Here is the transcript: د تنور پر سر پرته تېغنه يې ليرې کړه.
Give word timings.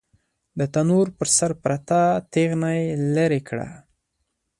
د 0.59 0.61
تنور 0.73 1.07
پر 1.17 1.27
سر 1.37 1.51
پرته 1.63 1.99
تېغنه 2.33 2.69
يې 2.79 2.85
ليرې 3.15 3.41
کړه. 3.47 3.67